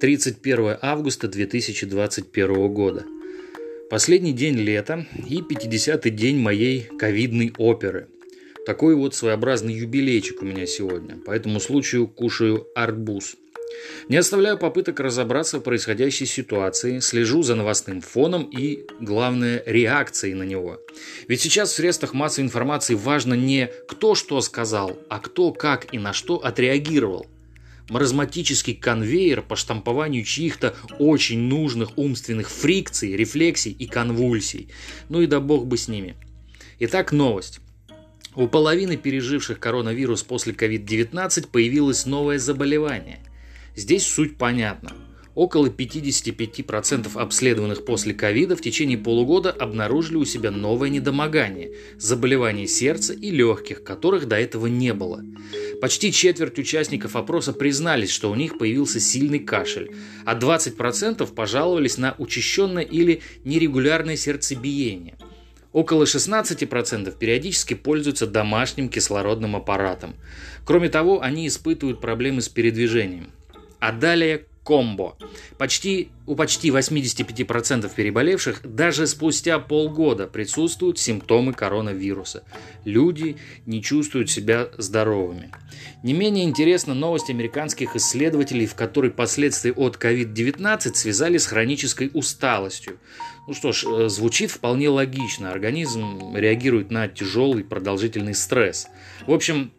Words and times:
31 0.00 0.78
августа 0.80 1.28
2021 1.28 2.72
года. 2.72 3.04
Последний 3.90 4.32
день 4.32 4.56
лета 4.56 5.06
и 5.28 5.40
50-й 5.40 6.10
день 6.10 6.38
моей 6.38 6.84
ковидной 6.98 7.52
оперы. 7.58 8.08
Такой 8.64 8.94
вот 8.94 9.14
своеобразный 9.14 9.74
юбилейчик 9.74 10.40
у 10.40 10.46
меня 10.46 10.64
сегодня. 10.64 11.16
По 11.16 11.32
этому 11.32 11.60
случаю 11.60 12.08
кушаю 12.08 12.66
арбуз. 12.74 13.36
Не 14.08 14.16
оставляю 14.16 14.56
попыток 14.56 15.00
разобраться 15.00 15.58
в 15.58 15.62
происходящей 15.62 16.24
ситуации, 16.24 17.00
слежу 17.00 17.42
за 17.42 17.54
новостным 17.54 18.00
фоном 18.00 18.44
и, 18.44 18.86
главное, 19.00 19.62
реакцией 19.66 20.32
на 20.32 20.44
него. 20.44 20.80
Ведь 21.28 21.42
сейчас 21.42 21.72
в 21.72 21.76
средствах 21.76 22.14
массовой 22.14 22.46
информации 22.46 22.94
важно 22.94 23.34
не 23.34 23.70
кто 23.86 24.14
что 24.14 24.40
сказал, 24.40 24.98
а 25.10 25.18
кто 25.18 25.52
как 25.52 25.92
и 25.92 25.98
на 25.98 26.14
что 26.14 26.36
отреагировал– 26.36 27.26
маразматический 27.90 28.74
конвейер 28.74 29.42
по 29.42 29.56
штампованию 29.56 30.24
чьих-то 30.24 30.74
очень 30.98 31.40
нужных 31.40 31.98
умственных 31.98 32.48
фрикций, 32.48 33.16
рефлексий 33.16 33.72
и 33.72 33.86
конвульсий. 33.86 34.70
Ну 35.08 35.20
и 35.20 35.26
да 35.26 35.40
бог 35.40 35.66
бы 35.66 35.76
с 35.76 35.88
ними. 35.88 36.16
Итак, 36.78 37.12
новость. 37.12 37.60
У 38.34 38.46
половины 38.46 38.96
переживших 38.96 39.58
коронавирус 39.58 40.22
после 40.22 40.52
COVID-19 40.52 41.48
появилось 41.48 42.06
новое 42.06 42.38
заболевание. 42.38 43.18
Здесь 43.74 44.06
суть 44.06 44.38
понятна. 44.38 44.92
Около 45.34 45.68
55% 45.68 47.16
обследованных 47.16 47.84
после 47.84 48.14
ковида 48.14 48.56
в 48.56 48.60
течение 48.60 48.98
полугода 48.98 49.50
обнаружили 49.50 50.16
у 50.16 50.24
себя 50.24 50.50
новое 50.50 50.88
недомогание– 50.88 51.72
заболевание 51.98 52.66
сердца 52.66 53.12
и 53.12 53.30
легких, 53.30 53.84
которых 53.84 54.26
до 54.26 54.40
этого 54.40 54.66
не 54.66 54.92
было. 54.92 55.22
Почти 55.80 56.12
четверть 56.12 56.58
участников 56.58 57.14
опроса 57.14 57.52
признались, 57.52 58.10
что 58.10 58.30
у 58.30 58.34
них 58.34 58.58
появился 58.58 58.98
сильный 58.98 59.38
кашель, 59.38 59.94
а 60.24 60.34
20% 60.34 61.32
пожаловались 61.32 61.96
на 61.96 62.16
учащенное 62.18 62.82
или 62.82 63.22
нерегулярное 63.44 64.16
сердцебиение. 64.16 65.16
Около 65.72 66.04
16% 66.04 67.16
периодически 67.16 67.74
пользуются 67.74 68.26
домашним 68.26 68.88
кислородным 68.88 69.54
аппаратом. 69.54 70.16
Кроме 70.64 70.88
того, 70.88 71.22
они 71.22 71.46
испытывают 71.46 72.00
проблемы 72.00 72.40
с 72.40 72.48
передвижением. 72.48 73.30
А 73.78 73.92
далее 73.92 74.46
комбо. 74.62 75.16
Почти, 75.58 76.10
у 76.26 76.34
почти 76.34 76.68
85% 76.68 77.90
переболевших 77.94 78.60
даже 78.62 79.06
спустя 79.06 79.58
полгода 79.58 80.26
присутствуют 80.26 80.98
симптомы 80.98 81.52
коронавируса. 81.52 82.44
Люди 82.84 83.36
не 83.66 83.82
чувствуют 83.82 84.30
себя 84.30 84.68
здоровыми. 84.76 85.50
Не 86.02 86.12
менее 86.12 86.44
интересна 86.44 86.94
новость 86.94 87.30
американских 87.30 87.96
исследователей, 87.96 88.66
в 88.66 88.74
которой 88.74 89.10
последствия 89.10 89.72
от 89.72 89.96
COVID-19 89.96 90.94
связали 90.94 91.38
с 91.38 91.46
хронической 91.46 92.10
усталостью. 92.12 92.98
Ну 93.46 93.54
что 93.54 93.72
ж, 93.72 93.84
э, 93.84 94.08
звучит 94.08 94.50
вполне 94.50 94.88
логично. 94.88 95.50
Организм 95.50 96.36
реагирует 96.36 96.90
на 96.90 97.08
тяжелый 97.08 97.64
продолжительный 97.64 98.34
стресс. 98.34 98.86
В 99.26 99.32
общем, 99.32 99.72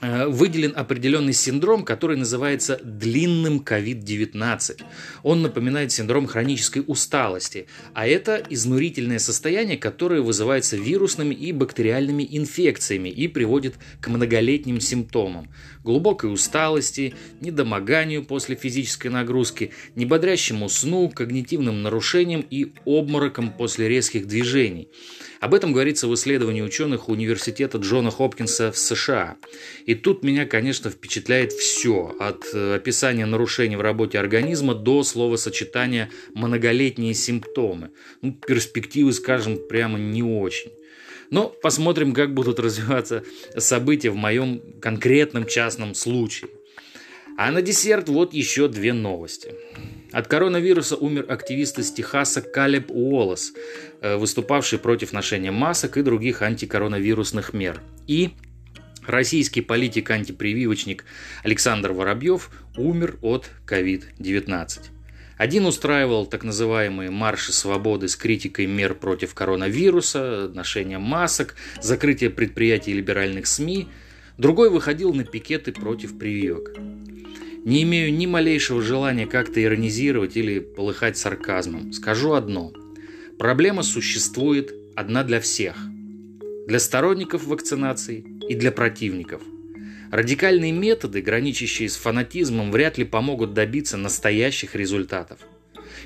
выделен 0.00 0.72
определенный 0.74 1.32
синдром, 1.32 1.84
который 1.84 2.16
называется 2.16 2.80
длинным 2.82 3.58
COVID-19. 3.60 4.82
Он 5.22 5.42
напоминает 5.42 5.92
синдром 5.92 6.26
хронической 6.26 6.82
усталости, 6.86 7.66
а 7.92 8.06
это 8.06 8.42
изнурительное 8.48 9.18
состояние, 9.18 9.76
которое 9.76 10.20
вызывается 10.20 10.76
вирусными 10.76 11.34
и 11.34 11.52
бактериальными 11.52 12.26
инфекциями 12.30 13.08
и 13.08 13.28
приводит 13.28 13.74
к 14.00 14.08
многолетним 14.08 14.80
симптомам– 14.80 15.48
глубокой 15.84 16.32
усталости, 16.32 17.14
недомоганию 17.40 18.24
после 18.24 18.56
физической 18.56 19.08
нагрузки, 19.08 19.72
небодрящему 19.94 20.68
сну, 20.68 21.08
когнитивным 21.08 21.82
нарушениям 21.82 22.44
и 22.48 22.72
обморокам 22.84 23.52
после 23.52 23.88
резких 23.88 24.26
движений– 24.26 24.88
об 25.40 25.54
этом 25.54 25.72
говорится 25.72 26.06
в 26.06 26.14
исследовании 26.14 26.60
ученых 26.60 27.08
университета 27.08 27.78
Джона 27.78 28.10
Хопкинса 28.10 28.70
в 28.72 28.76
США. 28.76 29.36
И 29.90 29.96
тут 29.96 30.22
меня, 30.22 30.46
конечно, 30.46 30.88
впечатляет 30.88 31.50
все, 31.50 32.14
от 32.20 32.44
э, 32.54 32.76
описания 32.76 33.26
нарушений 33.26 33.74
в 33.74 33.80
работе 33.80 34.20
организма 34.20 34.72
до 34.72 35.02
словосочетания 35.02 36.10
«многолетние 36.32 37.12
симптомы». 37.12 37.90
Ну, 38.22 38.32
перспективы, 38.34 39.12
скажем, 39.12 39.58
прямо 39.68 39.98
не 39.98 40.22
очень. 40.22 40.70
Но 41.30 41.48
посмотрим, 41.48 42.14
как 42.14 42.34
будут 42.34 42.60
развиваться 42.60 43.24
события 43.56 44.10
в 44.10 44.14
моем 44.14 44.62
конкретном 44.80 45.44
частном 45.44 45.96
случае. 45.96 46.50
А 47.36 47.50
на 47.50 47.60
десерт 47.60 48.08
вот 48.08 48.32
еще 48.32 48.68
две 48.68 48.92
новости. 48.92 49.56
От 50.12 50.28
коронавируса 50.28 50.94
умер 50.94 51.26
активист 51.28 51.80
из 51.80 51.90
Техаса 51.90 52.42
Калеб 52.42 52.92
Уоллес, 52.92 53.54
э, 54.02 54.14
выступавший 54.14 54.78
против 54.78 55.12
ношения 55.12 55.50
масок 55.50 55.96
и 55.96 56.02
других 56.02 56.42
антикоронавирусных 56.42 57.54
мер. 57.54 57.80
И 58.06 58.34
российский 59.06 59.60
политик-антипрививочник 59.60 61.04
Александр 61.42 61.92
Воробьев 61.92 62.50
умер 62.76 63.18
от 63.22 63.50
COVID-19. 63.66 64.90
Один 65.40 65.64
устраивал 65.64 66.26
так 66.26 66.44
называемые 66.44 67.10
марши 67.10 67.52
свободы 67.52 68.08
с 68.08 68.16
критикой 68.16 68.66
мер 68.66 68.94
против 68.94 69.32
коронавируса, 69.32 70.50
ношения 70.52 70.98
масок, 70.98 71.54
закрытие 71.80 72.28
предприятий 72.28 72.92
либеральных 72.92 73.46
СМИ. 73.46 73.88
Другой 74.36 74.68
выходил 74.68 75.14
на 75.14 75.24
пикеты 75.24 75.72
против 75.72 76.18
прививок. 76.18 76.72
Не 77.64 77.84
имею 77.84 78.12
ни 78.12 78.26
малейшего 78.26 78.82
желания 78.82 79.26
как-то 79.26 79.62
иронизировать 79.62 80.36
или 80.36 80.60
полыхать 80.60 81.16
сарказмом. 81.16 81.94
Скажу 81.94 82.34
одно. 82.34 82.74
Проблема 83.38 83.82
существует 83.82 84.74
одна 84.94 85.24
для 85.24 85.40
всех. 85.40 85.76
Для 86.70 86.78
сторонников 86.78 87.46
вакцинации 87.46 88.24
и 88.48 88.54
для 88.54 88.70
противников. 88.70 89.42
Радикальные 90.12 90.70
методы, 90.70 91.20
граничащие 91.20 91.88
с 91.88 91.96
фанатизмом, 91.96 92.70
вряд 92.70 92.96
ли 92.96 93.04
помогут 93.04 93.54
добиться 93.54 93.96
настоящих 93.96 94.76
результатов. 94.76 95.40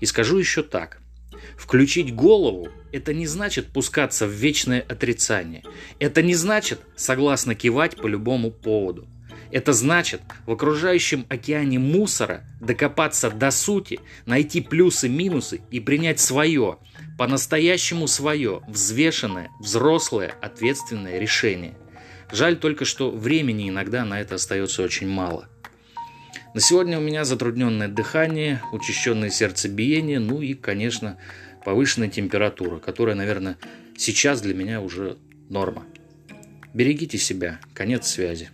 И 0.00 0.04
скажу 0.04 0.36
еще 0.36 0.62
так. 0.62 1.00
Включить 1.56 2.14
голову– 2.14 2.68
это 2.92 3.14
не 3.14 3.26
значит 3.26 3.68
пускаться 3.68 4.26
в 4.26 4.32
вечное 4.32 4.82
отрицание. 4.82 5.62
Это 5.98 6.20
не 6.20 6.34
значит 6.34 6.80
согласно 6.94 7.54
кивать 7.54 7.96
по 7.96 8.06
любому 8.06 8.50
поводу– 8.50 9.08
это 9.52 9.72
значит 9.72 10.20
в 10.46 10.52
окружающем 10.52 11.26
океане 11.28 11.78
мусора 11.78 12.44
докопаться 12.60 13.30
до 13.30 13.50
сути, 13.50 14.00
найти 14.26 14.60
плюсы-минусы 14.60 15.60
и 15.70 15.80
принять 15.80 16.20
свое, 16.20 16.78
по-настоящему 17.18 18.06
свое, 18.06 18.62
взвешенное, 18.68 19.50
взрослое, 19.58 20.34
ответственное 20.40 21.18
решение. 21.18 21.74
Жаль 22.32 22.56
только, 22.56 22.84
что 22.84 23.10
времени 23.10 23.68
иногда 23.68 24.04
на 24.04 24.20
это 24.20 24.36
остается 24.36 24.82
очень 24.82 25.08
мало. 25.08 25.48
На 26.54 26.60
сегодня 26.60 26.98
у 26.98 27.00
меня 27.00 27.24
затрудненное 27.24 27.88
дыхание, 27.88 28.62
учащенное 28.72 29.30
сердцебиение, 29.30 30.18
ну 30.18 30.40
и, 30.40 30.54
конечно, 30.54 31.16
повышенная 31.64 32.08
температура, 32.08 32.78
которая, 32.78 33.14
наверное, 33.14 33.56
сейчас 33.96 34.40
для 34.40 34.54
меня 34.54 34.80
уже 34.80 35.18
норма. 35.48 35.84
Берегите 36.72 37.18
себя. 37.18 37.60
Конец 37.74 38.06
связи. 38.06 38.50